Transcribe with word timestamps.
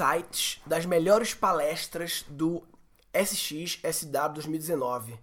insights 0.00 0.60
das 0.66 0.86
melhores 0.86 1.34
palestras 1.34 2.24
do 2.28 2.62
SXSW 3.12 4.34
2019. 4.34 5.18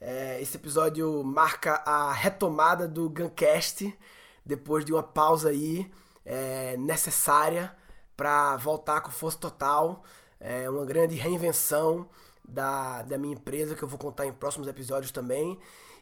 É, 0.00 0.40
esse 0.40 0.56
episódio 0.56 1.22
marca 1.22 1.74
a 1.84 2.12
retomada 2.12 2.88
do 2.88 3.08
Guncast 3.08 3.96
depois 4.44 4.84
de 4.84 4.92
uma 4.92 5.02
pausa 5.02 5.50
aí 5.50 5.90
é, 6.24 6.76
necessária 6.78 7.74
para 8.16 8.56
voltar 8.56 9.00
com 9.00 9.10
força 9.10 9.38
total. 9.38 10.02
É 10.40 10.68
uma 10.68 10.84
grande 10.84 11.14
reinvenção 11.14 12.08
da, 12.44 13.02
da 13.02 13.16
minha 13.16 13.34
empresa 13.34 13.76
que 13.76 13.82
eu 13.82 13.88
vou 13.88 13.98
contar 13.98 14.26
em 14.26 14.32
próximos 14.32 14.66
episódios 14.66 15.12
também. 15.12 15.58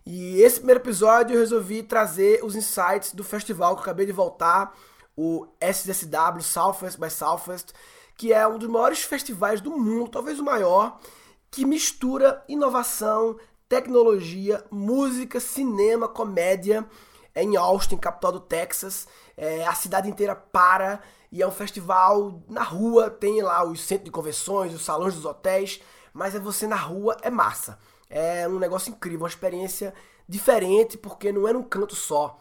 E 0.06 0.40
esse 0.40 0.56
primeiro 0.56 0.80
episódio 0.80 1.34
eu 1.34 1.40
resolvi 1.40 1.82
trazer 1.82 2.42
os 2.42 2.56
insights 2.56 3.12
do 3.12 3.22
festival 3.22 3.74
que 3.74 3.80
eu 3.80 3.82
acabei 3.82 4.06
de 4.06 4.12
voltar, 4.12 4.74
o 5.14 5.46
SSW, 5.60 6.40
Southwest 6.40 6.98
by 6.98 7.10
Southwest, 7.10 7.74
que 8.20 8.34
é 8.34 8.46
um 8.46 8.58
dos 8.58 8.68
maiores 8.68 9.02
festivais 9.02 9.62
do 9.62 9.70
mundo, 9.70 10.10
talvez 10.10 10.38
o 10.38 10.44
maior, 10.44 11.00
que 11.50 11.64
mistura 11.64 12.44
inovação, 12.46 13.38
tecnologia, 13.66 14.62
música, 14.70 15.40
cinema, 15.40 16.06
comédia. 16.06 16.86
É 17.34 17.42
em 17.42 17.56
Austin, 17.56 17.96
capital 17.96 18.32
do 18.32 18.40
Texas. 18.40 19.08
É, 19.38 19.66
a 19.66 19.72
cidade 19.74 20.06
inteira 20.06 20.36
para 20.36 21.00
e 21.32 21.40
é 21.40 21.46
um 21.46 21.50
festival 21.50 22.42
na 22.46 22.62
rua. 22.62 23.08
Tem 23.08 23.40
lá 23.40 23.64
os 23.64 23.80
centros 23.80 24.04
de 24.04 24.10
convenções, 24.10 24.74
os 24.74 24.84
salões 24.84 25.14
dos 25.14 25.24
hotéis, 25.24 25.80
mas 26.12 26.34
é 26.34 26.38
você 26.38 26.66
na 26.66 26.76
rua, 26.76 27.16
é 27.22 27.30
massa. 27.30 27.78
É 28.10 28.46
um 28.46 28.58
negócio 28.58 28.90
incrível, 28.90 29.20
uma 29.20 29.28
experiência 29.28 29.94
diferente, 30.28 30.98
porque 30.98 31.32
não 31.32 31.48
é 31.48 31.54
num 31.54 31.62
canto 31.62 31.96
só. 31.96 32.38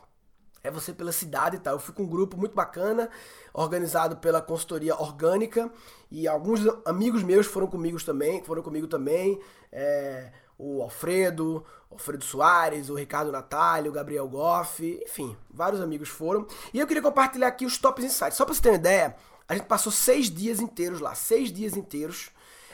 É 0.63 0.69
você 0.69 0.93
pela 0.93 1.11
cidade 1.11 1.55
e 1.55 1.59
tal. 1.59 1.75
Eu 1.75 1.79
fui 1.79 1.93
com 1.93 2.03
um 2.03 2.07
grupo 2.07 2.37
muito 2.37 2.53
bacana, 2.53 3.09
organizado 3.53 4.17
pela 4.17 4.41
consultoria 4.41 4.95
orgânica, 4.95 5.71
e 6.11 6.27
alguns 6.27 6.61
amigos 6.85 7.23
meus 7.23 7.47
foram 7.47 7.67
comigo 7.67 8.03
também, 8.03 8.43
foram 8.43 8.61
comigo 8.61 8.87
também. 8.87 9.39
É, 9.71 10.31
o 10.57 10.81
Alfredo, 10.83 11.65
o 11.89 11.95
Alfredo 11.95 12.23
Soares, 12.23 12.89
o 12.89 12.95
Ricardo 12.95 13.31
Natália, 13.31 13.89
o 13.89 13.93
Gabriel 13.93 14.27
Goff, 14.27 15.01
enfim, 15.03 15.35
vários 15.49 15.81
amigos 15.81 16.09
foram. 16.09 16.45
E 16.73 16.79
eu 16.79 16.85
queria 16.85 17.01
compartilhar 17.01 17.47
aqui 17.47 17.65
os 17.65 17.77
tops 17.77 18.03
insights. 18.03 18.35
Só 18.35 18.43
para 18.45 18.53
você 18.53 18.61
ter 18.61 18.69
uma 18.69 18.75
ideia, 18.75 19.15
a 19.47 19.55
gente 19.55 19.65
passou 19.65 19.91
seis 19.91 20.29
dias 20.29 20.59
inteiros 20.59 20.99
lá, 20.99 21.15
seis 21.15 21.51
dias 21.51 21.77
inteiros. 21.77 22.29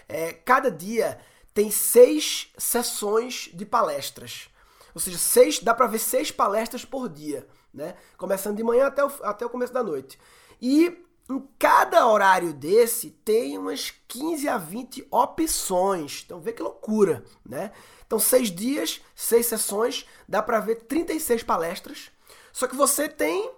É, 0.09 0.33
cada 0.33 0.69
dia 0.69 1.19
tem 1.53 1.71
seis 1.71 2.51
sessões 2.57 3.49
de 3.53 3.65
palestras. 3.65 4.49
Ou 4.93 4.99
seja, 4.99 5.17
seis, 5.17 5.59
dá 5.59 5.73
para 5.73 5.87
ver 5.87 5.99
seis 5.99 6.31
palestras 6.31 6.83
por 6.83 7.07
dia, 7.07 7.47
né? 7.75 7.95
Começando 8.17 8.57
de 8.57 8.63
manhã 8.63 8.87
até 8.87 9.05
o, 9.05 9.11
até 9.21 9.45
o 9.45 9.49
começo 9.49 9.73
da 9.73 9.83
noite. 9.83 10.17
E 10.61 11.05
em 11.29 11.47
cada 11.59 12.07
horário 12.07 12.53
desse 12.53 13.09
tem 13.09 13.57
umas 13.57 13.93
15 14.07 14.47
a 14.47 14.57
20 14.57 15.07
opções. 15.11 16.23
Então 16.25 16.39
vê 16.39 16.53
que 16.53 16.63
loucura, 16.63 17.23
né? 17.45 17.71
Então 18.05 18.19
seis 18.19 18.49
dias, 18.49 19.01
seis 19.15 19.47
sessões, 19.47 20.07
dá 20.27 20.41
para 20.41 20.59
ver 20.59 20.75
36 20.83 21.43
palestras. 21.43 22.11
Só 22.53 22.67
que 22.67 22.75
você 22.75 23.09
tem 23.09 23.51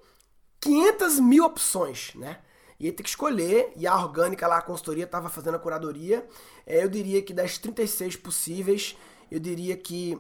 500 0.59 1.19
mil 1.19 1.45
opções, 1.45 2.13
né? 2.15 2.39
E 2.79 2.85
aí 2.85 2.91
tem 2.91 3.03
que 3.03 3.09
escolher, 3.09 3.73
e 3.75 3.87
a 3.87 3.95
orgânica 3.95 4.47
lá, 4.47 4.59
a 4.59 4.61
consultoria, 4.61 5.03
estava 5.03 5.29
fazendo 5.29 5.55
a 5.55 5.59
curadoria. 5.59 6.27
É, 6.65 6.83
eu 6.83 6.89
diria 6.89 7.21
que 7.21 7.33
das 7.33 7.57
36 7.57 8.15
possíveis, 8.15 8.95
eu 9.31 9.39
diria 9.39 9.75
que 9.75 10.17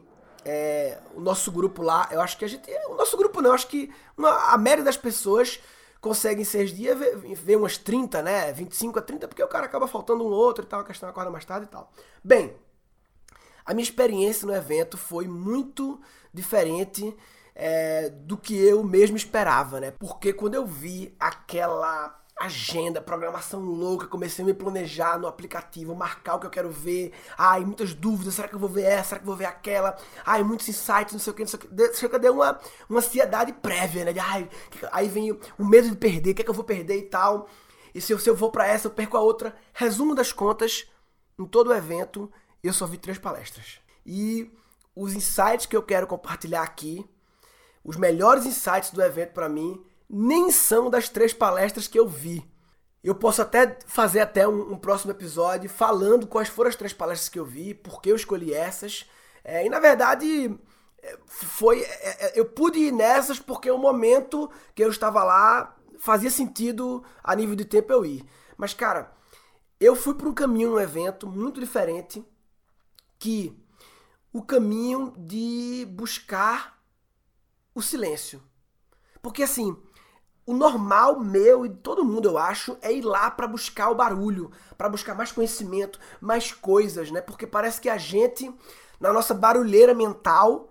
é, 0.49 0.97
o 1.13 1.19
nosso 1.19 1.51
grupo 1.51 1.81
lá, 1.81 2.07
eu 2.09 2.21
acho 2.21 2.37
que 2.37 2.45
a 2.45 2.47
gente. 2.47 2.71
O 2.87 2.95
nosso 2.95 3.17
grupo 3.17 3.41
não, 3.41 3.49
eu 3.49 3.53
acho 3.53 3.67
que 3.67 3.93
uma, 4.17 4.53
a 4.53 4.57
média 4.57 4.81
das 4.81 4.95
pessoas 4.95 5.59
consegue 5.99 6.41
em 6.41 6.45
seis 6.45 6.73
dias 6.73 6.97
ver, 6.97 7.17
ver 7.17 7.57
umas 7.57 7.77
30, 7.77 8.21
né? 8.21 8.53
25 8.53 8.97
a 8.97 9.01
30, 9.01 9.27
porque 9.27 9.43
o 9.43 9.47
cara 9.47 9.65
acaba 9.65 9.89
faltando 9.89 10.23
um 10.23 10.31
outro 10.31 10.63
e 10.63 10.67
tal, 10.67 10.79
a 10.79 10.85
questão 10.85 11.09
acorda 11.09 11.29
mais 11.29 11.43
tarde 11.43 11.65
e 11.65 11.69
tal. 11.69 11.91
Bem, 12.23 12.55
a 13.65 13.73
minha 13.73 13.83
experiência 13.83 14.47
no 14.47 14.55
evento 14.55 14.97
foi 14.97 15.27
muito 15.27 15.99
diferente 16.33 17.13
é, 17.53 18.09
do 18.09 18.37
que 18.37 18.55
eu 18.55 18.81
mesmo 18.85 19.17
esperava, 19.17 19.81
né? 19.81 19.91
Porque 19.99 20.31
quando 20.31 20.55
eu 20.55 20.65
vi 20.65 21.13
aquela 21.19 22.17
agenda, 22.39 23.01
programação 23.01 23.61
louca, 23.61 24.05
comecei 24.05 24.43
a 24.43 24.45
me 24.45 24.53
planejar 24.53 25.17
no 25.17 25.27
aplicativo, 25.27 25.95
marcar 25.95 26.35
o 26.35 26.39
que 26.39 26.45
eu 26.45 26.51
quero 26.51 26.69
ver. 26.69 27.11
Ai, 27.37 27.65
muitas 27.65 27.93
dúvidas, 27.93 28.35
será 28.35 28.47
que 28.47 28.55
eu 28.55 28.59
vou 28.59 28.69
ver 28.69 28.83
essa, 28.83 29.09
será 29.09 29.19
que 29.19 29.23
eu 29.23 29.27
vou 29.27 29.35
ver 29.35 29.45
aquela? 29.45 29.97
Ai, 30.25 30.43
muitos 30.43 30.69
insights, 30.69 31.13
não 31.13 31.19
sei 31.19 31.31
o 31.31 31.35
que, 31.35 31.41
não 31.43 31.49
sei 31.49 31.59
o 31.59 31.61
que. 31.61 31.93
Chega 31.95 32.19
dar 32.19 32.31
uma, 32.31 32.59
uma 32.89 32.99
ansiedade 32.99 33.51
prévia, 33.53 34.05
né? 34.05 34.13
De, 34.13 34.19
ai, 34.19 34.47
aí 34.91 35.07
vem 35.07 35.31
o 35.31 35.65
medo 35.65 35.89
de 35.89 35.95
perder, 35.95 36.31
o 36.31 36.35
que 36.35 36.41
é 36.41 36.45
que 36.45 36.49
eu 36.49 36.55
vou 36.55 36.63
perder 36.63 36.97
e 36.97 37.03
tal. 37.03 37.49
E 37.93 37.99
se 37.99 38.13
eu, 38.13 38.19
se 38.19 38.29
eu 38.29 38.35
vou 38.35 38.51
para 38.51 38.67
essa, 38.67 38.87
eu 38.87 38.91
perco 38.91 39.17
a 39.17 39.21
outra. 39.21 39.55
Resumo 39.73 40.13
das 40.13 40.31
contas, 40.31 40.87
em 41.39 41.45
todo 41.45 41.71
o 41.71 41.73
evento, 41.73 42.31
eu 42.63 42.71
só 42.71 42.85
vi 42.85 42.97
três 42.97 43.17
palestras. 43.17 43.79
E 44.05 44.51
os 44.95 45.13
insights 45.13 45.65
que 45.65 45.75
eu 45.75 45.81
quero 45.81 46.05
compartilhar 46.05 46.61
aqui, 46.61 47.03
os 47.83 47.95
melhores 47.95 48.45
insights 48.45 48.91
do 48.91 49.01
evento 49.01 49.33
para 49.33 49.49
mim, 49.49 49.83
nem 50.09 50.51
são 50.51 50.89
das 50.89 51.09
três 51.09 51.33
palestras 51.33 51.87
que 51.87 51.99
eu 51.99 52.07
vi. 52.07 52.45
Eu 53.03 53.15
posso 53.15 53.41
até 53.41 53.77
fazer 53.87 54.19
até 54.19 54.47
um, 54.47 54.73
um, 54.73 54.77
próximo 54.77 55.11
episódio 55.11 55.69
falando 55.69 56.27
quais 56.27 56.49
foram 56.49 56.69
as 56.69 56.75
três 56.75 56.93
palestras 56.93 57.29
que 57.29 57.39
eu 57.39 57.45
vi, 57.45 57.73
por 57.73 58.01
que 58.01 58.11
eu 58.11 58.15
escolhi 58.15 58.53
essas. 58.53 59.05
É, 59.43 59.65
e 59.65 59.69
na 59.69 59.79
verdade 59.79 60.57
é, 61.01 61.17
foi 61.27 61.81
é, 61.81 62.27
é, 62.27 62.39
eu 62.39 62.45
pude 62.45 62.79
ir 62.79 62.91
nessas 62.91 63.39
porque 63.39 63.69
o 63.71 63.77
momento 63.77 64.49
que 64.75 64.83
eu 64.83 64.89
estava 64.89 65.23
lá 65.23 65.75
fazia 65.99 66.29
sentido 66.29 67.03
a 67.23 67.35
nível 67.35 67.55
de 67.55 67.65
tempo 67.65 67.93
eu 67.93 68.05
ir. 68.05 68.25
Mas 68.57 68.73
cara, 68.73 69.13
eu 69.79 69.95
fui 69.95 70.15
para 70.15 70.27
um 70.27 70.33
caminho 70.33 70.71
no 70.71 70.79
evento 70.79 71.27
muito 71.27 71.59
diferente 71.59 72.25
que 73.19 73.57
o 74.33 74.41
caminho 74.41 75.13
de 75.17 75.87
buscar 75.91 76.81
o 77.73 77.81
silêncio. 77.81 78.41
Porque 79.21 79.43
assim, 79.43 79.75
o 80.47 80.53
normal 80.53 81.19
meu 81.19 81.65
e 81.65 81.69
todo 81.69 82.05
mundo, 82.05 82.29
eu 82.29 82.37
acho, 82.37 82.77
é 82.81 82.91
ir 82.93 83.01
lá 83.01 83.29
para 83.29 83.45
buscar 83.45 83.89
o 83.89 83.95
barulho, 83.95 84.49
para 84.77 84.87
buscar 84.87 85.13
mais 85.13 85.29
conhecimento, 85.29 85.99
mais 86.21 86.53
coisas, 86.53 87.11
né? 87.11 87.19
Porque 87.19 87.45
parece 87.45 87.81
que 87.81 87.89
a 87.89 87.97
gente, 87.97 88.49
na 88.97 89.11
nossa 89.11 89.33
barulheira 89.33 89.93
mental, 89.93 90.69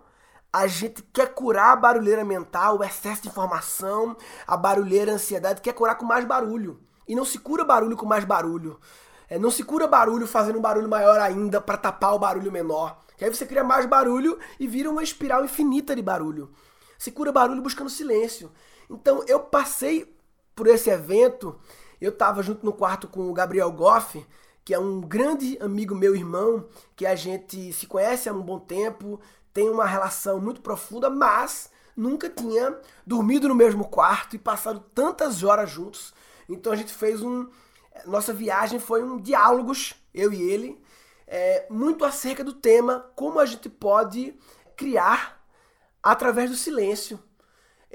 a 0.51 0.67
gente 0.67 1.03
quer 1.13 1.35
curar 1.35 1.75
a 1.75 1.77
barulheira 1.77 2.25
mental, 2.25 2.79
o 2.79 2.83
excesso 2.83 3.21
de 3.23 3.29
informação, 3.29 4.17
a 4.47 4.57
barulheira, 4.57 5.13
a 5.13 5.17
ansiedade, 5.17 5.61
quer 5.61 5.75
curar 5.75 5.97
com 5.97 6.07
mais 6.07 6.25
barulho. 6.25 6.81
E 7.07 7.15
não 7.15 7.27
se 7.27 7.39
cura 7.39 7.63
barulho 7.63 7.99
com 7.99 8.07
mais 8.07 8.25
barulho. 8.25 8.81
É, 9.29 9.39
não 9.39 9.51
se 9.51 9.63
cura 9.63 9.87
barulho 9.87 10.27
fazendo 10.27 10.59
um 10.59 10.63
barulho 10.63 10.89
maior 10.89 11.21
ainda 11.21 11.61
para 11.61 11.77
tapar 11.77 12.15
o 12.15 12.19
barulho 12.19 12.51
menor. 12.51 12.99
Que 13.19 13.27
aí 13.27 13.35
você 13.35 13.45
cria 13.45 13.63
mais 13.63 13.85
barulho 13.85 14.39
e 14.59 14.67
vira 14.67 14.91
uma 14.91 15.03
espiral 15.03 15.45
infinita 15.45 15.95
de 15.95 16.01
barulho. 16.01 16.51
Se 16.97 17.13
cura 17.13 17.31
barulho 17.31 17.61
buscando 17.61 17.91
silêncio. 17.91 18.51
Então 18.91 19.25
eu 19.27 19.41
passei 19.41 20.15
por 20.55 20.67
esse 20.67 20.91
evento, 20.91 21.59
eu 22.01 22.11
estava 22.11 22.43
junto 22.43 22.65
no 22.65 22.73
quarto 22.73 23.09
com 23.09 23.29
o 23.29 23.33
Gabriel 23.33 23.71
Goff, 23.73 24.25
que 24.65 24.75
é 24.75 24.79
um 24.79 25.01
grande 25.01 25.59
amigo 25.61 25.95
meu 25.95 26.17
irmão, 26.17 26.67
que 26.97 27.07
a 27.07 27.15
gente 27.15 27.73
se 27.73 27.87
conhece 27.87 28.29
há 28.29 28.33
um 28.33 28.43
bom 28.43 28.59
tempo, 28.59 29.21
tem 29.53 29.71
uma 29.71 29.87
relação 29.87 30.41
muito 30.41 30.61
profunda, 30.61 31.09
mas 31.09 31.71
nunca 31.97 32.29
tinha 32.29 32.79
dormido 33.07 33.49
no 33.49 33.55
mesmo 33.55 33.89
quarto 33.89 34.37
e 34.37 34.39
passado 34.39 34.85
tantas 34.95 35.43
horas 35.43 35.71
juntos. 35.71 36.13
Então 36.49 36.73
a 36.73 36.77
gente 36.77 36.93
fez 36.93 37.23
um. 37.23 37.49
Nossa 38.05 38.33
viagem 38.33 38.79
foi 38.79 39.03
um 39.03 39.19
diálogos, 39.19 39.95
eu 40.13 40.33
e 40.33 40.43
ele, 40.43 40.83
é, 41.27 41.67
muito 41.71 42.05
acerca 42.05 42.45
do 42.45 42.53
tema 42.53 43.11
como 43.15 43.39
a 43.41 43.47
gente 43.47 43.69
pode 43.69 44.35
criar 44.77 45.43
através 46.03 46.51
do 46.51 46.57
silêncio 46.57 47.19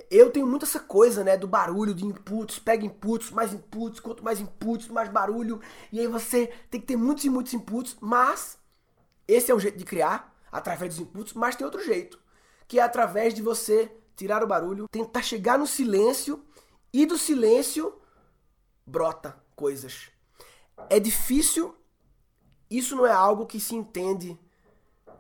eu 0.10 0.32
tenho 0.32 0.48
muito 0.48 0.66
essa 0.66 0.80
coisa, 0.80 1.24
né, 1.24 1.38
do 1.38 1.48
barulho 1.48 1.94
de 1.94 2.06
inputs, 2.06 2.60
pega 2.60 2.86
inputs, 2.86 3.32
mais 3.32 3.54
inputs, 3.54 4.00
quanto 4.00 4.24
mais 4.24 4.40
inputs, 4.40 4.88
mais 4.88 5.10
barulho, 5.10 5.62
e 5.92 6.00
aí 6.00 6.08
você 6.08 6.48
tem 6.70 6.80
que 6.80 6.88
ter 6.88 6.96
muitos 6.96 7.26
e 7.26 7.30
muitos 7.30 7.54
inputs, 7.54 7.98
mas 8.00 8.58
esse 9.28 9.52
é 9.52 9.56
um 9.56 9.60
jeito 9.60 9.78
de 9.78 9.86
criar, 9.86 10.36
através 10.52 10.96
dos 10.96 11.02
inputs, 11.02 11.34
mas 11.34 11.56
tem 11.56 11.66
outro 11.66 11.84
jeito, 11.84 12.20
que 12.68 12.80
é 12.80 12.84
através 12.84 13.34
de 13.34 13.42
você 13.42 13.92
tirar 14.16 14.44
o 14.44 14.48
barulho, 14.48 14.88
tentar 14.90 15.22
chegar 15.22 15.58
no 15.58 15.68
silêncio, 15.68 16.44
e 16.94 17.06
do 17.06 17.18
silêncio 17.18 17.94
brota 18.86 19.42
coisas. 19.56 20.10
É 20.90 21.00
difícil, 21.00 21.76
isso 22.70 22.96
não 22.96 23.06
é 23.06 23.12
algo 23.12 23.46
que 23.46 23.60
se 23.60 23.76
entende 23.76 24.38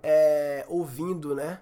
é, 0.03 0.65
ouvindo, 0.67 1.35
né? 1.35 1.61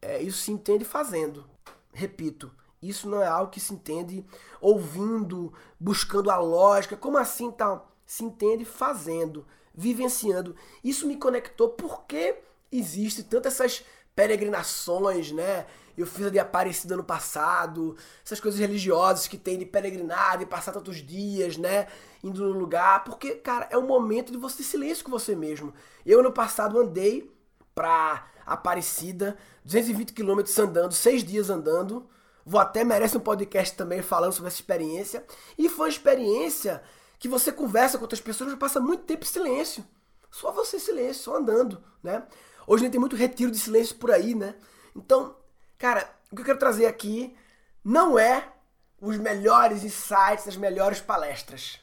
É, 0.00 0.20
isso 0.20 0.38
se 0.38 0.52
entende 0.52 0.84
fazendo. 0.84 1.48
Repito, 1.92 2.50
isso 2.82 3.08
não 3.08 3.22
é 3.22 3.26
algo 3.26 3.50
que 3.50 3.60
se 3.60 3.72
entende 3.72 4.24
ouvindo, 4.60 5.52
buscando 5.78 6.30
a 6.30 6.36
lógica. 6.36 6.96
Como 6.96 7.16
assim 7.16 7.50
tal? 7.50 7.92
Se 8.04 8.24
entende 8.24 8.64
fazendo, 8.64 9.46
vivenciando. 9.74 10.56
Isso 10.82 11.06
me 11.06 11.16
conectou 11.16 11.70
porque 11.70 12.40
existe 12.70 13.22
tanto 13.22 13.46
essas 13.46 13.84
peregrinações, 14.16 15.30
né? 15.30 15.66
Eu 15.96 16.06
fiz 16.06 16.26
a 16.26 16.30
de 16.30 16.38
Aparecida 16.38 16.96
no 16.96 17.04
passado, 17.04 17.96
essas 18.24 18.40
coisas 18.40 18.58
religiosas 18.58 19.28
que 19.28 19.36
tem 19.36 19.58
de 19.58 19.66
peregrinar, 19.66 20.38
de 20.38 20.46
passar 20.46 20.72
tantos 20.72 20.96
dias, 20.96 21.56
né? 21.56 21.86
Indo 22.24 22.44
no 22.44 22.58
lugar, 22.58 23.04
porque, 23.04 23.32
cara, 23.36 23.68
é 23.70 23.76
um 23.76 23.86
momento 23.86 24.32
de 24.32 24.38
você 24.38 24.58
ter 24.58 24.62
silêncio 24.64 25.04
com 25.04 25.10
você 25.10 25.34
mesmo. 25.34 25.74
Eu, 26.04 26.22
no 26.22 26.32
passado, 26.32 26.80
andei 26.80 27.30
pra 27.74 28.26
Aparecida, 28.46 29.36
220 29.64 30.12
quilômetros 30.12 30.58
andando, 30.58 30.92
seis 30.92 31.22
dias 31.24 31.50
andando. 31.50 32.08
Vou 32.44 32.60
até 32.60 32.82
merece 32.84 33.16
um 33.16 33.20
podcast 33.20 33.76
também 33.76 34.02
falando 34.02 34.32
sobre 34.32 34.48
essa 34.48 34.56
experiência. 34.56 35.24
E 35.56 35.68
foi 35.68 35.86
uma 35.86 35.92
experiência 35.92 36.82
que 37.18 37.28
você 37.28 37.52
conversa 37.52 37.98
com 37.98 38.04
outras 38.04 38.20
pessoas, 38.20 38.50
mas 38.50 38.58
passa 38.58 38.80
muito 38.80 39.04
tempo 39.04 39.24
em 39.24 39.28
silêncio. 39.28 39.84
Só 40.30 40.50
você 40.50 40.76
em 40.76 40.80
silêncio, 40.80 41.22
só 41.22 41.36
andando, 41.36 41.82
né? 42.02 42.26
Hoje 42.66 42.82
a 42.82 42.84
gente 42.84 42.92
tem 42.92 43.00
muito 43.00 43.16
retiro 43.16 43.50
de 43.50 43.58
silêncio 43.58 43.96
por 43.96 44.10
aí, 44.10 44.34
né? 44.34 44.54
Então, 44.96 45.36
cara, 45.78 46.10
o 46.30 46.34
que 46.36 46.42
eu 46.42 46.46
quero 46.46 46.58
trazer 46.58 46.86
aqui 46.86 47.36
não 47.84 48.18
é 48.18 48.52
os 49.00 49.16
melhores 49.18 49.84
insights, 49.84 50.48
as 50.48 50.56
melhores 50.56 51.00
palestras. 51.00 51.80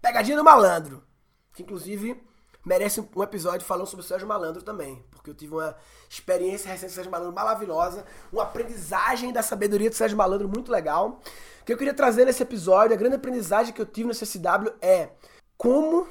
Pegadinha 0.00 0.36
do 0.36 0.44
malandro. 0.44 1.04
Que 1.52 1.62
inclusive 1.62 2.20
merece 2.64 3.00
um 3.00 3.22
episódio 3.22 3.66
falando 3.66 3.86
sobre 3.86 4.04
o 4.04 4.08
Sérgio 4.08 4.28
Malandro 4.28 4.62
também. 4.62 5.04
Porque 5.10 5.30
eu 5.30 5.34
tive 5.34 5.54
uma 5.54 5.76
experiência 6.08 6.70
recente 6.70 6.92
do 6.92 6.94
Sérgio 6.94 7.10
Malandro 7.10 7.34
maravilhosa, 7.34 8.04
uma 8.32 8.42
aprendizagem 8.42 9.32
da 9.32 9.42
sabedoria 9.42 9.90
do 9.90 9.96
Sérgio 9.96 10.16
Malandro 10.16 10.48
muito 10.48 10.70
legal. 10.70 11.20
O 11.62 11.64
que 11.64 11.72
eu 11.72 11.78
queria 11.78 11.94
trazer 11.94 12.24
nesse 12.24 12.42
episódio, 12.42 12.94
a 12.94 12.98
grande 12.98 13.16
aprendizagem 13.16 13.72
que 13.72 13.80
eu 13.80 13.86
tive 13.86 14.08
no 14.08 14.14
CSW 14.14 14.72
é 14.80 15.10
como 15.56 16.08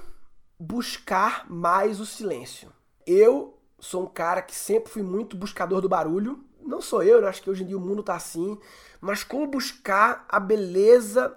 buscar 0.60 1.50
mais 1.50 2.00
o 2.00 2.06
silêncio. 2.06 2.72
Eu 3.06 3.58
sou 3.80 4.04
um 4.04 4.08
cara 4.08 4.42
que 4.42 4.56
sempre 4.56 4.92
fui 4.92 5.02
muito 5.02 5.38
buscador 5.38 5.82
do 5.82 5.90
barulho. 5.90 6.44
Não 6.62 6.82
sou 6.82 7.02
eu, 7.02 7.20
eu 7.20 7.28
acho 7.28 7.42
que 7.42 7.50
hoje 7.50 7.64
em 7.64 7.66
dia 7.66 7.78
o 7.78 7.82
mundo 7.82 8.04
tá 8.04 8.16
assim. 8.16 8.60
Mas 9.00 9.24
como 9.24 9.48
buscar 9.48 10.26
a 10.28 10.40
beleza 10.40 11.36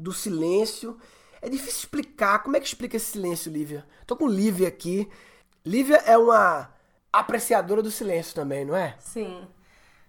do 0.00 0.12
silêncio. 0.12 0.98
É 1.42 1.48
difícil 1.48 1.80
explicar. 1.80 2.42
Como 2.42 2.56
é 2.56 2.60
que 2.60 2.66
explica 2.66 2.96
esse 2.96 3.12
silêncio, 3.12 3.50
Lívia? 3.50 3.84
Tô 4.06 4.16
com 4.16 4.26
Lívia 4.26 4.68
aqui. 4.68 5.08
Lívia 5.64 5.96
é 6.06 6.16
uma 6.16 6.70
apreciadora 7.12 7.82
do 7.82 7.90
silêncio 7.90 8.34
também, 8.34 8.64
não 8.64 8.76
é? 8.76 8.96
Sim. 8.98 9.46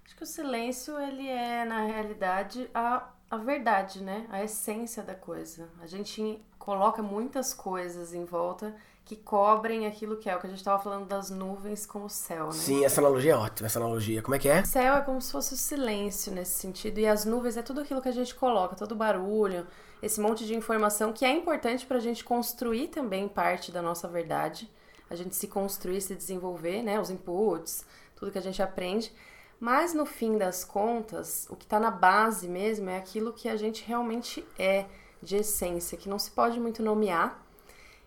Acho 0.06 0.16
que 0.16 0.24
o 0.24 0.28
silêncio, 0.28 1.00
ele 1.00 1.28
é, 1.28 1.66
na 1.66 1.86
realidade, 1.86 2.70
a, 2.74 3.10
a 3.30 3.38
verdade, 3.38 4.04
né? 4.04 4.26
A 4.30 4.44
essência 4.44 5.02
da 5.04 5.16
coisa. 5.16 5.70
A 5.82 5.88
gente 5.88 6.44
coloca 6.60 7.02
muitas 7.02 7.54
coisas 7.54 8.14
em 8.14 8.26
volta 8.26 8.76
que 9.04 9.16
cobrem 9.16 9.88
aquilo 9.88 10.18
que 10.18 10.30
é 10.30 10.36
o 10.36 10.40
que 10.40 10.46
a 10.46 10.50
gente 10.50 10.60
estava 10.60 10.82
falando 10.82 11.08
das 11.08 11.30
nuvens 11.30 11.86
com 11.86 12.06
o 12.06 12.10
céu, 12.10 12.48
né? 12.48 12.52
Sim, 12.54 12.86
essa 12.86 13.02
analogia 13.02 13.34
é 13.34 13.36
ótima, 13.36 13.66
essa 13.66 13.80
analogia. 13.80 14.22
Como 14.22 14.36
é 14.36 14.40
que 14.40 14.48
é? 14.48 14.62
O 14.62 14.66
céu 14.66 14.96
é 14.96 15.02
como 15.02 15.22
se 15.22 15.32
fosse 15.32 15.54
o 15.54 15.58
silêncio 15.58 16.32
nesse 16.32 16.60
sentido 16.60 17.00
e 17.00 17.08
as 17.08 17.26
nuvens 17.26 17.58
é 17.58 17.62
tudo 17.62 17.82
aquilo 17.82 18.02
que 18.02 18.10
a 18.10 18.14
gente 18.14 18.36
coloca, 18.36 18.76
todo 18.76 18.96
barulho, 18.96 19.68
esse 20.02 20.20
monte 20.20 20.46
de 20.46 20.56
informação 20.56 21.14
que 21.14 21.26
é 21.26 21.32
importante 21.32 21.86
para 21.86 21.98
a 21.98 22.02
gente 22.02 22.24
construir 22.24 22.88
também 22.88 23.28
parte 23.28 23.72
da 23.72 23.82
nossa 23.82 24.08
verdade, 24.08 24.70
a 25.10 25.16
gente 25.16 25.36
se 25.36 25.48
construir, 25.48 26.02
se 26.02 26.16
desenvolver, 26.16 26.82
né? 26.82 27.00
Os 27.00 27.10
inputs, 27.10 27.86
tudo 28.16 28.32
que 28.32 28.38
a 28.38 28.42
gente 28.42 28.62
aprende. 28.62 29.14
Mas 29.60 29.94
no 29.94 30.06
fim 30.06 30.38
das 30.38 30.64
contas, 30.64 31.46
o 31.50 31.56
que 31.56 31.66
está 31.66 31.80
na 31.80 31.92
base 31.92 32.48
mesmo 32.48 32.90
é 32.90 32.98
aquilo 32.98 33.34
que 33.34 33.48
a 33.48 33.56
gente 33.56 33.84
realmente 33.86 34.46
é 34.58 34.86
de 35.22 35.36
essência, 35.36 35.98
que 35.98 36.10
não 36.10 36.18
se 36.18 36.32
pode 36.32 36.60
muito 36.60 36.82
nomear, 36.82 37.40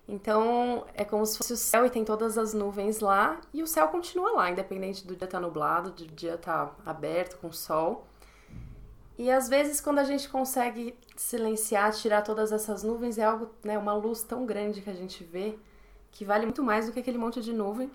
então 0.07 0.85
é 0.95 1.05
como 1.05 1.25
se 1.25 1.39
fosse 1.39 1.53
o 1.53 1.57
céu 1.57 1.87
e 1.87 1.91
tem 1.91 2.05
todas 2.05 2.37
as 2.37 2.53
nuvens 2.53 3.01
lá 3.01 3.41
e 3.53 3.63
o 3.63 3.67
céu 3.67 3.89
continua 3.89 4.33
lá, 4.33 4.51
independente 4.51 5.07
do 5.07 5.17
dia 5.17 5.25
estar 5.25 5.39
tá 5.39 5.41
nublado, 5.41 5.91
do 5.91 6.07
dia 6.07 6.35
estar 6.35 6.67
tá 6.67 6.75
aberto 6.85 7.39
com 7.39 7.51
sol. 7.51 8.07
E 9.17 9.31
às 9.31 9.49
vezes 9.49 9.81
quando 9.81 10.01
a 10.01 10.05
gente 10.05 10.29
consegue 10.29 10.95
silenciar, 11.17 11.93
tirar 11.93 12.23
todas 12.23 12.53
essas 12.53 12.83
nuvens, 12.83 13.19
é 13.19 13.25
algo, 13.25 13.51
né, 13.63 13.79
uma 13.79 13.95
luz 13.95 14.23
tão 14.23 14.45
grande 14.45 14.81
que 14.81 14.91
a 14.91 14.95
gente 14.95 15.23
vê 15.23 15.59
que 16.11 16.25
vale 16.25 16.47
muito 16.47 16.63
mais 16.63 16.87
do 16.87 16.93
que 16.93 17.01
aquele 17.01 17.19
monte 17.19 17.41
de 17.41 17.53
nuvem. 17.53 17.91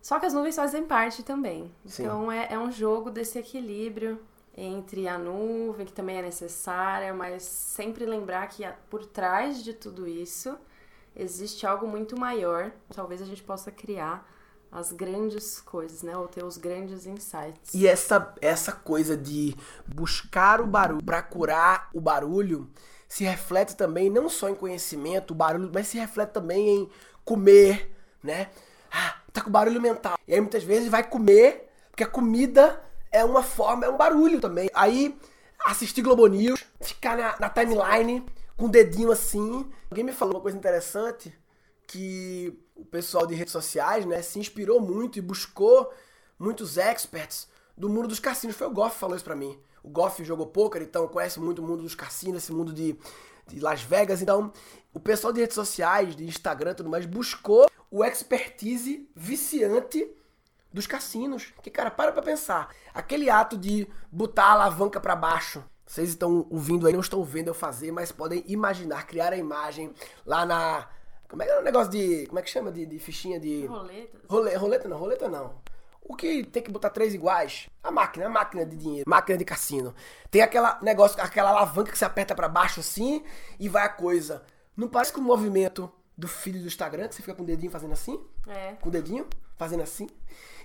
Só 0.00 0.20
que 0.20 0.26
as 0.26 0.34
nuvens 0.34 0.56
fazem 0.56 0.84
parte 0.84 1.22
também. 1.22 1.72
Sim. 1.86 2.02
Então 2.02 2.30
é, 2.30 2.48
é 2.52 2.58
um 2.58 2.70
jogo 2.70 3.10
desse 3.10 3.38
equilíbrio 3.38 4.20
entre 4.56 5.08
a 5.08 5.18
nuvem, 5.18 5.86
que 5.86 5.92
também 5.92 6.18
é 6.18 6.22
necessária, 6.22 7.12
mas 7.14 7.42
sempre 7.42 8.04
lembrar 8.04 8.46
que 8.48 8.64
por 8.90 9.06
trás 9.06 9.64
de 9.64 9.72
tudo 9.72 10.06
isso 10.06 10.56
existe 11.16 11.66
algo 11.66 11.86
muito 11.86 12.18
maior. 12.18 12.70
Talvez 12.94 13.22
a 13.22 13.24
gente 13.24 13.42
possa 13.42 13.70
criar 13.70 14.30
as 14.74 14.90
grandes 14.90 15.60
coisas, 15.60 16.02
né? 16.02 16.16
Ou 16.16 16.26
ter 16.26 16.44
os 16.44 16.58
grandes 16.58 17.06
insights. 17.06 17.72
E 17.72 17.86
essa, 17.86 18.34
essa 18.40 18.72
coisa 18.72 19.16
de 19.16 19.56
buscar 19.86 20.60
o 20.60 20.66
barulho 20.66 21.04
para 21.04 21.22
curar 21.22 21.88
o 21.94 22.00
barulho 22.00 22.68
se 23.08 23.22
reflete 23.22 23.76
também 23.76 24.10
não 24.10 24.28
só 24.28 24.48
em 24.48 24.54
conhecimento, 24.56 25.30
o 25.30 25.34
barulho, 25.34 25.70
mas 25.72 25.86
se 25.86 25.96
reflete 25.96 26.30
também 26.30 26.68
em 26.68 26.90
comer, 27.24 27.94
né? 28.20 28.50
Ah, 28.90 29.16
tá 29.32 29.42
com 29.42 29.50
barulho 29.50 29.80
mental. 29.80 30.18
E 30.26 30.34
aí 30.34 30.40
muitas 30.40 30.64
vezes 30.64 30.88
vai 30.88 31.04
comer, 31.04 31.70
porque 31.90 32.02
a 32.02 32.08
comida 32.08 32.82
é 33.12 33.24
uma 33.24 33.44
forma, 33.44 33.86
é 33.86 33.88
um 33.88 33.96
barulho 33.96 34.40
também. 34.40 34.68
Aí 34.74 35.16
assistir 35.64 36.02
Globo 36.02 36.26
News, 36.26 36.64
ficar 36.80 37.16
na, 37.16 37.36
na 37.38 37.48
timeline 37.48 38.26
com 38.56 38.66
o 38.66 38.68
dedinho 38.68 39.12
assim. 39.12 39.70
Alguém 39.88 40.04
me 40.04 40.12
falou 40.12 40.34
uma 40.34 40.40
coisa 40.40 40.58
interessante 40.58 41.32
que 41.86 42.58
o 42.74 42.84
pessoal 42.84 43.26
de 43.26 43.34
redes 43.34 43.52
sociais, 43.52 44.04
né, 44.04 44.22
se 44.22 44.38
inspirou 44.38 44.80
muito 44.80 45.18
e 45.18 45.22
buscou 45.22 45.92
muitos 46.38 46.76
experts 46.76 47.48
do 47.76 47.88
mundo 47.88 48.08
dos 48.08 48.18
cassinos. 48.18 48.56
Foi 48.56 48.66
o 48.66 48.70
Goff 48.70 48.94
que 48.94 49.00
falou 49.00 49.16
isso 49.16 49.24
pra 49.24 49.36
mim. 49.36 49.58
O 49.82 49.88
Goff 49.88 50.22
jogou 50.24 50.46
poker, 50.46 50.82
então 50.82 51.06
conhece 51.08 51.38
muito 51.38 51.60
o 51.60 51.66
mundo 51.66 51.82
dos 51.82 51.94
cassinos, 51.94 52.42
esse 52.42 52.52
mundo 52.52 52.72
de, 52.72 52.98
de 53.46 53.60
Las 53.60 53.82
Vegas. 53.82 54.22
Então, 54.22 54.52
o 54.92 55.00
pessoal 55.00 55.32
de 55.32 55.40
redes 55.40 55.54
sociais, 55.54 56.16
de 56.16 56.24
Instagram 56.24 56.72
e 56.72 56.74
tudo 56.74 56.90
mais, 56.90 57.06
buscou 57.06 57.70
o 57.90 58.04
expertise 58.04 59.08
viciante 59.14 60.10
dos 60.72 60.86
cassinos. 60.86 61.52
Que, 61.62 61.70
cara, 61.70 61.90
para 61.90 62.12
pra 62.12 62.22
pensar. 62.22 62.74
Aquele 62.92 63.28
ato 63.30 63.56
de 63.56 63.86
botar 64.10 64.46
a 64.46 64.52
alavanca 64.52 65.00
para 65.00 65.14
baixo 65.14 65.62
vocês 65.86 66.08
estão 66.08 66.46
ouvindo 66.50 66.86
aí, 66.86 66.92
não 66.92 67.00
estão 67.00 67.22
vendo 67.22 67.48
eu 67.48 67.54
fazer, 67.54 67.92
mas 67.92 68.10
podem 68.10 68.42
imaginar, 68.46 69.06
criar 69.06 69.32
a 69.32 69.36
imagem 69.36 69.92
lá 70.24 70.46
na. 70.46 70.88
Como 71.34 71.42
é 71.42 71.46
que 71.46 71.50
é 71.50 71.58
o 71.58 71.62
negócio 71.64 71.90
de. 71.90 72.28
Como 72.28 72.38
é 72.38 72.42
que 72.42 72.48
chama? 72.48 72.70
De, 72.70 72.86
de 72.86 72.96
fichinha 73.00 73.40
de. 73.40 73.66
Roleta. 73.66 74.18
Role, 74.28 74.54
roleta 74.54 74.88
não, 74.88 74.96
roleta 74.96 75.28
não. 75.28 75.56
O 76.00 76.14
que 76.14 76.44
tem 76.44 76.62
que 76.62 76.70
botar 76.70 76.90
três 76.90 77.12
iguais? 77.12 77.68
A 77.82 77.90
máquina, 77.90 78.26
a 78.26 78.28
máquina 78.28 78.64
de 78.64 78.76
dinheiro, 78.76 79.10
máquina 79.10 79.36
de 79.36 79.44
cassino. 79.44 79.92
Tem 80.30 80.42
aquela 80.42 80.78
negócio, 80.80 81.20
aquela 81.20 81.50
alavanca 81.50 81.90
que 81.90 81.98
você 81.98 82.04
aperta 82.04 82.36
para 82.36 82.46
baixo 82.46 82.78
assim 82.78 83.24
e 83.58 83.68
vai 83.68 83.82
a 83.82 83.88
coisa. 83.88 84.44
Não 84.76 84.86
parece 84.86 85.12
com 85.12 85.20
o 85.20 85.24
movimento 85.24 85.90
do 86.16 86.28
filho 86.28 86.60
do 86.60 86.68
Instagram, 86.68 87.08
que 87.08 87.16
você 87.16 87.22
fica 87.22 87.34
com 87.34 87.42
o 87.42 87.46
dedinho 87.46 87.72
fazendo 87.72 87.94
assim? 87.94 88.24
É. 88.46 88.74
Com 88.74 88.88
o 88.88 88.92
dedinho 88.92 89.26
fazendo 89.56 89.82
assim. 89.82 90.08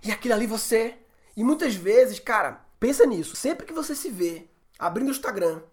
E 0.04 0.12
aquilo 0.12 0.36
ali 0.36 0.46
você. 0.46 1.00
E 1.36 1.44
muitas 1.44 1.74
vezes, 1.74 2.20
cara, 2.20 2.64
pensa 2.80 3.08
nisso. 3.08 3.36
Sempre 3.36 3.66
que 3.66 3.74
você 3.74 3.96
se 3.96 4.12
vê 4.12 4.48
abrindo 4.78 5.08
o 5.08 5.12
Instagram 5.12 5.64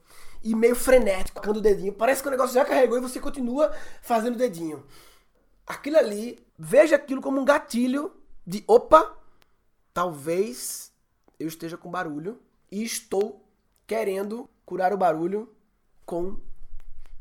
e 0.46 0.54
meio 0.54 0.76
frenético, 0.76 1.40
tocando 1.40 1.56
o 1.56 1.60
dedinho. 1.60 1.92
Parece 1.92 2.22
que 2.22 2.28
o 2.28 2.30
negócio 2.30 2.54
já 2.54 2.64
carregou 2.64 2.96
e 2.96 3.00
você 3.00 3.18
continua 3.18 3.74
fazendo 4.00 4.36
o 4.36 4.38
dedinho. 4.38 4.84
Aquilo 5.66 5.96
ali, 5.96 6.38
veja 6.56 6.94
aquilo 6.94 7.20
como 7.20 7.40
um 7.40 7.44
gatilho 7.44 8.12
de 8.46 8.62
opa, 8.68 9.16
talvez 9.92 10.92
eu 11.40 11.48
esteja 11.48 11.76
com 11.76 11.90
barulho 11.90 12.40
e 12.70 12.84
estou 12.84 13.44
querendo 13.88 14.48
curar 14.64 14.92
o 14.92 14.96
barulho 14.96 15.52
com 16.04 16.38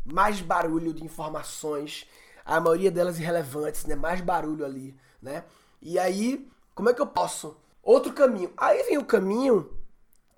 mais 0.05 0.39
barulho 0.39 0.93
de 0.93 1.03
informações, 1.03 2.07
a 2.45 2.59
maioria 2.59 2.91
delas 2.91 3.19
irrelevantes, 3.19 3.85
né? 3.85 3.95
Mais 3.95 4.21
barulho 4.21 4.63
ali, 4.63 4.95
né? 5.19 5.43
E 5.81 5.97
aí, 5.97 6.47
como 6.75 6.91
é 6.91 6.93
que 6.93 7.01
eu 7.01 7.07
posso? 7.07 7.57
Outro 7.81 8.13
caminho. 8.13 8.53
Aí 8.55 8.83
vem 8.83 8.99
o 8.99 9.05
caminho 9.05 9.74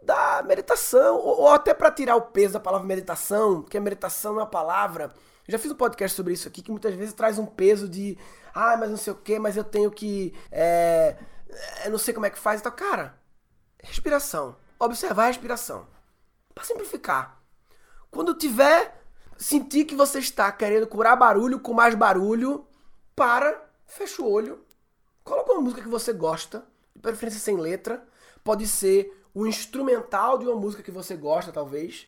da 0.07 0.41
meditação, 0.41 1.17
ou, 1.17 1.41
ou 1.41 1.49
até 1.49 1.73
para 1.73 1.91
tirar 1.91 2.15
o 2.15 2.21
peso 2.21 2.53
da 2.53 2.61
palavra 2.61 2.87
meditação, 2.87 3.61
porque 3.61 3.77
a 3.77 3.81
meditação 3.81 4.35
é 4.35 4.37
uma 4.37 4.47
palavra. 4.47 5.13
Eu 5.45 5.51
já 5.51 5.59
fiz 5.59 5.69
um 5.69 5.75
podcast 5.75 6.15
sobre 6.15 6.31
isso 6.33 6.47
aqui 6.47 6.61
que 6.61 6.71
muitas 6.71 6.95
vezes 6.95 7.13
traz 7.13 7.37
um 7.37 7.45
peso 7.45 7.89
de, 7.89 8.17
ah, 8.55 8.77
mas 8.77 8.89
não 8.89 8.95
sei 8.95 9.11
o 9.11 9.17
que, 9.17 9.37
mas 9.37 9.57
eu 9.57 9.65
tenho 9.65 9.91
que, 9.91 10.33
é, 10.49 11.17
eu 11.83 11.91
não 11.91 11.97
sei 11.97 12.13
como 12.13 12.25
é 12.25 12.29
que 12.29 12.39
faz. 12.39 12.61
Então, 12.61 12.71
cara, 12.71 13.19
respiração, 13.83 14.55
observar 14.79 15.25
a 15.25 15.27
respiração, 15.27 15.85
para 16.55 16.63
simplificar. 16.63 17.41
Quando 18.09 18.33
tiver 18.33 19.03
sentir 19.37 19.83
que 19.83 19.95
você 19.95 20.19
está 20.19 20.49
querendo 20.53 20.87
curar 20.87 21.17
barulho 21.17 21.59
com 21.59 21.73
mais 21.73 21.95
barulho, 21.95 22.65
para, 23.13 23.61
fecha 23.85 24.21
o 24.21 24.31
olho, 24.31 24.63
coloca 25.21 25.51
uma 25.51 25.61
música 25.61 25.81
que 25.81 25.89
você 25.89 26.13
gosta, 26.13 26.65
de 26.95 27.01
preferência 27.01 27.41
sem 27.41 27.57
letra, 27.57 28.01
pode 28.41 28.65
ser 28.65 29.16
o 29.37 29.45
instrumental 29.45 30.39
de 30.39 30.47
uma 30.47 30.55
música 30.55 30.81
que 30.81 30.89
você 30.89 31.15
gosta, 31.15 31.51
talvez, 31.51 32.07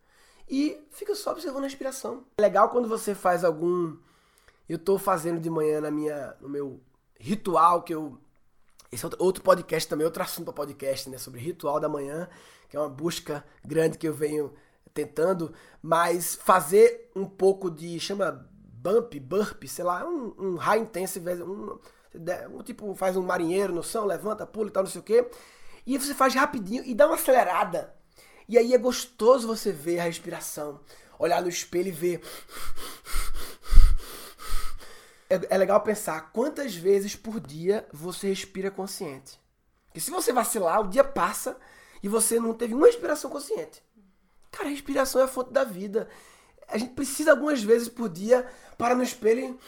e 0.50 0.84
fica 0.90 1.14
só 1.14 1.32
observando 1.32 1.66
a 1.66 1.68
respiração. 1.68 2.24
É 2.40 2.42
legal 2.42 2.70
quando 2.70 2.90
você 2.90 3.14
faz 3.14 3.44
algum. 3.44 3.96
Eu 4.68 4.78
estou 4.78 4.98
fazendo 4.98 5.40
de 5.40 5.48
manhã 5.48 5.80
na 5.80 5.92
minha, 5.92 6.36
no 6.42 6.50
meu 6.50 6.82
ritual 7.20 7.84
que 7.84 7.94
eu 7.94 8.18
Esse 8.92 9.06
é 9.06 9.10
outro 9.20 9.44
podcast 9.44 9.88
também, 9.88 10.06
outro 10.06 10.24
assunto 10.24 10.46
para 10.46 10.56
podcast, 10.56 11.08
né? 11.08 11.20
Sobre 11.20 11.40
ritual 11.40 11.80
da 11.80 11.88
manhã, 11.88 12.28
que 12.68 12.76
é 12.76 12.80
uma 12.80 12.90
busca 12.90 13.46
grande 13.64 14.00
que 14.00 14.08
eu 14.08 14.14
venho 14.14 14.52
tentando, 14.92 15.54
mas 15.84 16.34
fazer 16.34 17.12
um 17.16 17.28
pouco 17.28 17.70
de, 17.70 18.00
chama 18.00 18.50
bump, 18.56 19.20
burp, 19.20 19.66
sei 19.68 19.86
lá, 19.86 20.04
um, 20.04 20.34
um 20.36 20.56
high 20.56 20.80
intensive, 20.80 21.44
um, 21.44 21.78
um, 22.56 22.64
tipo, 22.64 22.96
faz 22.96 23.16
um 23.16 23.22
marinheiro 23.22 23.72
no 23.72 23.84
chão, 23.84 24.04
levanta, 24.04 24.48
pula 24.48 24.70
e 24.70 24.72
tal, 24.72 24.82
não 24.82 24.90
sei 24.90 25.02
o 25.02 25.04
quê, 25.04 25.30
e 25.86 25.98
você 25.98 26.14
faz 26.14 26.34
rapidinho 26.34 26.84
e 26.86 26.94
dá 26.94 27.06
uma 27.08 27.16
acelerada. 27.16 27.94
E 28.48 28.58
aí 28.58 28.74
é 28.74 28.78
gostoso 28.78 29.48
você 29.48 29.72
ver 29.72 30.00
a 30.00 30.04
respiração, 30.04 30.80
olhar 31.18 31.42
no 31.42 31.50
espelho 31.50 31.90
e 31.90 31.92
ver. 31.92 32.22
É, 35.30 35.40
é 35.52 35.58
legal 35.58 35.80
pensar 35.82 36.32
quantas 36.32 36.76
vezes 36.76 37.16
por 37.16 37.40
dia 37.40 37.88
você 37.94 38.30
respira 38.30 38.72
consciente. 38.72 39.40
Porque 39.86 40.00
se 40.00 40.10
você 40.10 40.34
vacilar, 40.34 40.82
o 40.82 40.88
dia 40.88 41.04
passa 41.04 41.58
e 42.02 42.08
você 42.08 42.40
não 42.40 42.54
teve 42.54 42.74
uma 42.74 42.88
respiração 42.88 43.30
consciente. 43.30 43.84
Cara, 44.52 44.68
a 44.68 44.72
respiração 44.72 45.22
é 45.22 45.26
a 45.26 45.28
fonte 45.28 45.52
da 45.52 45.64
vida. 45.64 46.10
A 46.68 46.78
gente 46.78 46.94
precisa 46.94 47.32
algumas 47.32 47.62
vezes 47.62 47.88
por 47.88 48.10
dia 48.10 48.48
para 48.78 48.96
no 48.96 49.04
espelho, 49.04 49.60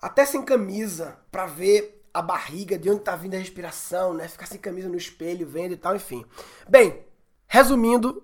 até 0.00 0.24
sem 0.24 0.44
camisa, 0.44 1.18
para 1.30 1.46
ver 1.46 1.93
a 2.14 2.22
barriga, 2.22 2.78
de 2.78 2.88
onde 2.88 3.00
está 3.00 3.16
vindo 3.16 3.34
a 3.34 3.38
respiração, 3.38 4.14
né? 4.14 4.28
Ficar 4.28 4.46
sem 4.46 4.58
camisa 4.58 4.88
no 4.88 4.96
espelho, 4.96 5.46
vendo 5.46 5.72
e 5.72 5.76
tal, 5.76 5.96
enfim. 5.96 6.24
Bem, 6.68 7.04
resumindo, 7.48 8.22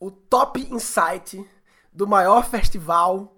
o 0.00 0.10
top 0.10 0.66
insight 0.72 1.46
do 1.92 2.06
maior 2.06 2.48
festival 2.48 3.36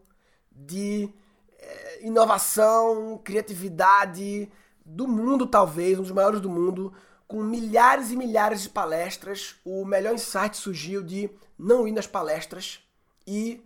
de 0.52 1.12
é, 1.58 2.06
inovação, 2.06 3.20
criatividade 3.24 4.48
do 4.86 5.08
mundo, 5.08 5.46
talvez, 5.46 5.98
um 5.98 6.02
dos 6.02 6.12
maiores 6.12 6.40
do 6.40 6.48
mundo, 6.48 6.92
com 7.26 7.42
milhares 7.42 8.12
e 8.12 8.16
milhares 8.16 8.62
de 8.62 8.68
palestras, 8.68 9.56
o 9.64 9.84
melhor 9.84 10.14
insight 10.14 10.56
surgiu 10.56 11.02
de 11.02 11.28
não 11.58 11.88
ir 11.88 11.92
nas 11.92 12.06
palestras 12.06 12.80
e 13.26 13.64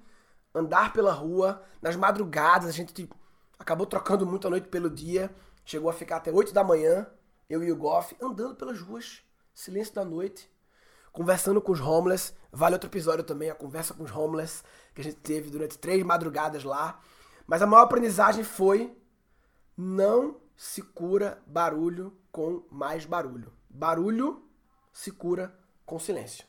andar 0.54 0.92
pela 0.92 1.12
rua, 1.12 1.62
nas 1.82 1.96
madrugadas, 1.96 2.68
a 2.68 2.73
gente 2.73 3.08
acabou 3.58 3.87
trocando 3.87 4.26
muito 4.26 4.46
a 4.46 4.50
noite 4.50 4.68
pelo 4.68 4.88
dia, 4.88 5.30
chegou 5.66 5.90
a 5.90 5.92
ficar 5.92 6.16
até 6.16 6.32
8 6.32 6.54
da 6.54 6.64
manhã, 6.64 7.06
eu 7.50 7.62
e 7.62 7.70
o 7.70 7.76
Goff, 7.76 8.16
andando 8.23 8.54
pelas 8.54 8.80
ruas, 8.80 9.23
silêncio 9.52 9.92
da 9.92 10.04
noite, 10.04 10.50
conversando 11.12 11.61
com 11.61 11.73
os 11.73 11.80
homeless. 11.80 12.32
Vale 12.52 12.76
outro 12.76 12.88
episódio 12.88 13.25
também, 13.25 13.50
a 13.50 13.54
conversa 13.54 13.92
com 13.92 14.04
os 14.04 14.14
homeless, 14.14 14.62
que 14.94 15.00
a 15.00 15.04
gente 15.04 15.16
teve 15.16 15.50
durante 15.50 15.76
três 15.76 16.02
madrugadas 16.04 16.62
lá. 16.62 17.00
Mas 17.46 17.61
a 17.61 17.66
maior 17.66 17.82
aprendizagem 17.82 18.44
foi 18.44 18.96
não 19.76 20.40
se 20.56 20.80
cura 20.80 21.42
barulho 21.46 22.16
com 22.30 22.62
mais 22.70 23.04
barulho. 23.04 23.52
Barulho 23.68 24.49
se 24.92 25.11
cura 25.11 25.54
com 25.85 25.99
silêncio. 25.99 26.46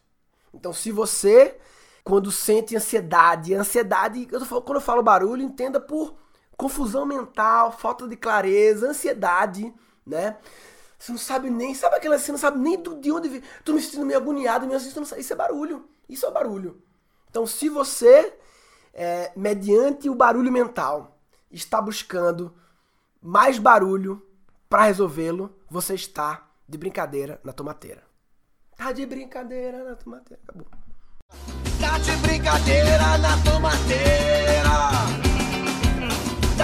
Então, 0.53 0.71
se 0.71 0.91
você, 0.91 1.59
quando 2.03 2.31
sente 2.31 2.75
ansiedade, 2.75 3.53
ansiedade, 3.53 4.27
eu 4.31 4.61
quando 4.61 4.75
eu 4.75 4.81
falo 4.81 5.01
barulho, 5.01 5.41
entenda 5.41 5.79
por 5.79 6.15
confusão 6.57 7.05
mental, 7.05 7.71
falta 7.71 8.07
de 8.07 8.17
clareza, 8.17 8.89
ansiedade, 8.89 9.73
né? 10.05 10.37
Você 10.97 11.11
não 11.11 11.19
sabe 11.19 11.49
nem, 11.49 11.75
sabe 11.75 11.95
aquela, 11.95 12.17
você 12.17 12.31
não 12.31 12.39
sabe 12.39 12.57
nem 12.57 12.81
do, 12.81 12.99
de 12.99 13.11
onde 13.11 13.29
vem. 13.29 13.43
Tô 13.63 13.73
me 13.73 13.81
sentindo 13.81 14.05
meio 14.05 14.19
agoniado, 14.19 14.65
meio 14.65 14.77
assim, 14.77 14.89
sabe, 15.05 15.21
isso 15.21 15.33
é 15.33 15.35
barulho. 15.35 15.87
Isso 16.09 16.25
é 16.25 16.31
barulho. 16.31 16.81
Então, 17.29 17.45
se 17.45 17.69
você, 17.69 18.33
é, 18.93 19.31
mediante 19.35 20.09
o 20.09 20.15
barulho 20.15 20.51
mental, 20.51 21.19
está 21.51 21.79
buscando 21.79 22.55
mais 23.21 23.59
barulho 23.59 24.25
para 24.67 24.85
resolvê-lo, 24.85 25.55
você 25.69 25.93
está 25.93 26.49
de 26.67 26.77
brincadeira 26.77 27.39
na 27.43 27.53
tomateira. 27.53 28.03
Tá 28.75 28.91
de 28.91 29.05
brincadeira 29.05 29.83
na 29.83 29.95
tomateira. 29.95 30.41
Acabou. 30.43 30.67
Tá 31.79 31.99
de 31.99 32.15
brincadeira 32.17 33.17
na 33.19 33.43
tomateira. 33.43 35.26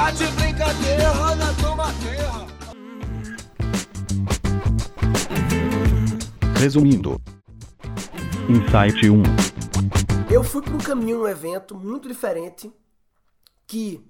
Tá 0.04 0.12
de 0.12 0.28
brincadeira 0.34 1.14
na 1.38 1.54
tomateira. 1.62 2.30
Resumindo. 6.60 7.22
Insight 8.50 9.10
1. 9.10 9.24
Eu 10.30 10.44
fui 10.44 10.62
para 10.62 10.74
um 10.74 10.78
caminho 10.78 11.20
no 11.20 11.28
evento 11.30 11.74
muito 11.74 12.10
diferente 12.10 12.70
que 13.66 14.06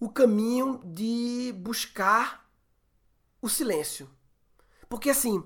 o 0.00 0.08
caminho 0.08 0.80
de 0.84 1.54
buscar 1.56 2.44
o 3.40 3.48
silêncio. 3.48 4.10
Porque 4.88 5.10
assim, 5.10 5.40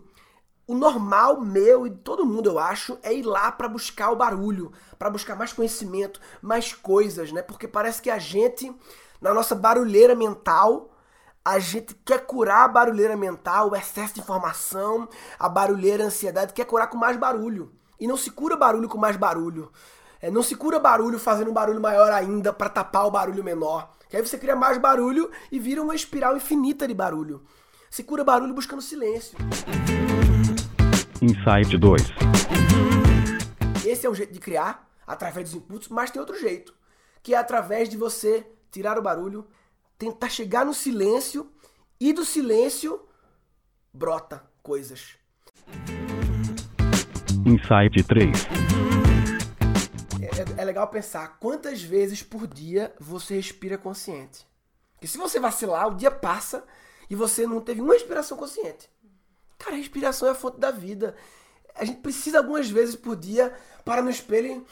o 0.67 0.75
normal 0.75 1.39
meu 1.43 1.87
e 1.87 1.91
de 1.91 1.99
todo 1.99 2.25
mundo, 2.25 2.49
eu 2.49 2.59
acho, 2.59 2.99
é 3.03 3.13
ir 3.13 3.25
lá 3.25 3.53
para 3.53 3.69
buscar 3.69 4.11
o 4.11 4.17
barulho, 4.17 4.73
para 4.99 5.11
buscar 5.11 5.37
mais 5.37 5.53
conhecimento, 5.53 6.19
mais 6.41 6.73
coisas, 6.73 7.31
né? 7.31 7.43
Porque 7.43 7.69
parece 7.69 8.01
que 8.01 8.09
a 8.09 8.19
gente, 8.19 8.75
na 9.21 9.33
nossa 9.33 9.55
barulheira 9.55 10.15
mental, 10.15 10.91
a 11.45 11.59
gente 11.59 11.95
quer 12.05 12.27
curar 12.27 12.65
a 12.65 12.69
barulheira 12.69 13.17
mental, 13.17 13.71
o 13.71 13.77
excesso 13.77 14.15
de 14.15 14.21
informação, 14.21 15.09
a 15.39 15.49
barulheira 15.49 16.05
a 16.05 16.07
ansiedade, 16.09 16.53
quer 16.53 16.65
curar 16.65 16.89
com 16.89 16.97
mais 16.97 17.17
barulho. 17.17 17.73
E 17.99 18.07
não 18.07 18.17
se 18.17 18.31
cura 18.31 18.57
barulho 18.57 18.89
com 18.89 18.99
mais 18.99 19.17
barulho. 19.17 19.71
É, 20.21 20.31
não 20.31 20.43
se 20.43 20.57
cura 20.57 20.79
barulho 20.79 21.19
fazendo 21.19 21.51
um 21.51 21.55
barulho 21.55 21.81
maior 21.81 22.13
ainda 22.13 22.53
para 22.53 22.69
tapar 22.69 23.07
o 23.07 23.11
barulho 23.11 23.45
menor. 23.45 23.91
Que 24.09 24.17
aí 24.17 24.27
você 24.27 24.37
cria 24.39 24.57
mais 24.57 24.79
barulho 24.79 25.31
e 25.51 25.59
vira 25.59 25.83
uma 25.83 25.95
espiral 25.95 26.37
infinita 26.37 26.87
de 26.87 26.95
barulho. 26.95 27.43
Se 27.91 28.03
cura 28.03 28.25
barulho 28.25 28.53
buscando 28.53 28.83
silêncio. 28.83 29.39
Insight 31.23 31.79
2. 31.79 32.03
Esse 33.87 34.07
é 34.07 34.11
um 34.11 34.15
jeito 34.15 34.33
de 34.33 34.41
criar, 34.41 34.89
através 35.07 35.49
dos 35.49 35.55
inputs, 35.55 35.89
mas 35.89 36.11
tem 36.11 36.21
outro 36.21 36.39
jeito, 36.39 36.75
que 37.23 37.35
é 37.35 37.39
através 37.39 37.89
de 37.89 37.97
você 37.97 38.45
tirar 38.77 38.99
o 38.99 39.03
barulho, 39.03 39.47
tentar 39.97 40.29
chegar 40.29 40.67
no 40.67 40.75
silêncio 40.75 41.51
e 41.99 42.13
do 42.13 42.27
silêncio 42.27 43.01
brota 43.91 44.45
coisas. 44.63 45.17
Insight 47.47 48.05
3. 48.07 48.31
É, 50.21 50.61
é, 50.61 50.65
legal 50.65 50.87
pensar 50.89 51.39
quantas 51.41 51.83
vezes 51.83 52.23
por 52.23 52.47
dia 52.47 52.95
você 53.01 53.37
respira 53.37 53.79
consciente. 53.79 54.47
Porque 54.93 55.07
se 55.07 55.17
você 55.17 55.41
vacilar, 55.41 55.89
o 55.89 55.95
dia 55.95 56.11
passa 56.11 56.63
e 57.09 57.15
você 57.15 57.47
não 57.47 57.63
teve 57.63 57.81
uma 57.81 57.95
respiração 57.95 58.37
consciente. 58.37 58.91
Cara, 59.57 59.75
a 59.75 59.79
respiração 59.79 60.29
é 60.29 60.33
a 60.33 60.35
fonte 60.35 60.61
da 60.61 60.71
vida. 60.71 61.17
A 61.75 61.83
gente 61.83 62.01
precisa 62.01 62.39
algumas 62.39 62.69
vezes 62.69 62.95
por 62.95 63.17
dia 63.17 63.55
para 63.87 64.03
no 64.03 64.11
espelho, 64.11 64.67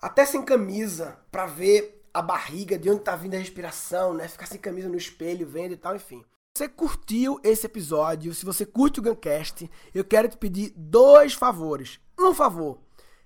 até 0.00 0.24
sem 0.24 0.44
camisa, 0.44 1.18
para 1.32 1.46
ver 1.46 2.03
a 2.14 2.22
barriga, 2.22 2.78
de 2.78 2.88
onde 2.88 3.00
está 3.00 3.16
vindo 3.16 3.34
a 3.34 3.38
respiração, 3.38 4.14
né? 4.14 4.28
Ficar 4.28 4.46
sem 4.46 4.60
camisa 4.60 4.88
no 4.88 4.96
espelho, 4.96 5.46
vendo 5.46 5.72
e 5.72 5.76
tal, 5.76 5.96
enfim. 5.96 6.24
Se 6.56 6.64
você 6.64 6.68
curtiu 6.68 7.40
esse 7.42 7.66
episódio, 7.66 8.32
se 8.32 8.46
você 8.46 8.64
curte 8.64 9.00
o 9.00 9.02
Guncast, 9.02 9.68
eu 9.92 10.04
quero 10.04 10.28
te 10.28 10.36
pedir 10.36 10.72
dois 10.76 11.34
favores. 11.34 11.98
Um 12.16 12.32
favor, 12.32 12.78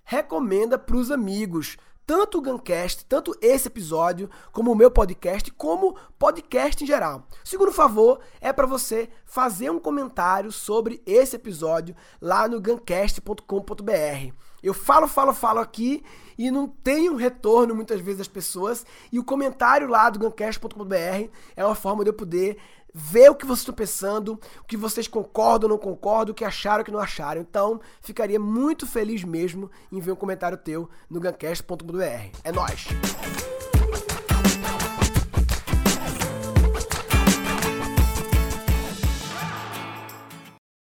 recomenda 0.02 0.78
para 0.78 0.96
os 0.96 1.10
amigos 1.10 1.76
tanto 2.08 2.38
o 2.38 2.40
Guncast, 2.40 3.04
tanto 3.04 3.36
esse 3.38 3.68
episódio, 3.68 4.30
como 4.50 4.72
o 4.72 4.74
meu 4.74 4.90
podcast, 4.90 5.50
como 5.52 5.94
podcast 6.18 6.82
em 6.82 6.86
geral. 6.86 7.28
Segundo 7.44 7.70
favor 7.70 8.20
é 8.40 8.50
para 8.50 8.66
você 8.66 9.10
fazer 9.26 9.68
um 9.68 9.78
comentário 9.78 10.50
sobre 10.50 11.02
esse 11.04 11.36
episódio 11.36 11.94
lá 12.18 12.48
no 12.48 12.62
guncast.com.br. 12.62 14.32
Eu 14.62 14.72
falo, 14.72 15.06
falo, 15.06 15.34
falo 15.34 15.60
aqui 15.60 16.02
e 16.38 16.50
não 16.50 16.66
tenho 16.66 17.14
retorno 17.14 17.74
muitas 17.74 18.00
vezes 18.00 18.18
das 18.18 18.28
pessoas, 18.28 18.86
e 19.12 19.18
o 19.18 19.24
comentário 19.24 19.86
lá 19.86 20.08
do 20.08 20.18
guncast.com.br 20.18 21.28
é 21.54 21.64
uma 21.64 21.74
forma 21.74 22.04
de 22.04 22.10
eu 22.10 22.14
poder 22.14 22.56
ver 22.92 23.30
o 23.30 23.34
que 23.34 23.46
vocês 23.46 23.60
estão 23.60 23.74
pensando, 23.74 24.40
o 24.60 24.64
que 24.64 24.76
vocês 24.76 25.06
concordam 25.08 25.70
ou 25.70 25.76
não 25.76 25.82
concordam, 25.82 26.32
o 26.32 26.34
que 26.34 26.44
acharam 26.44 26.80
ou 26.80 26.84
que 26.84 26.90
não 26.90 27.00
acharam. 27.00 27.40
Então, 27.40 27.80
ficaria 28.00 28.40
muito 28.40 28.86
feliz 28.86 29.24
mesmo 29.24 29.70
em 29.92 30.00
ver 30.00 30.12
um 30.12 30.16
comentário 30.16 30.56
teu 30.56 30.88
no 31.08 31.20
gancast.br. 31.20 32.30
É 32.44 32.52
nóis! 32.52 32.88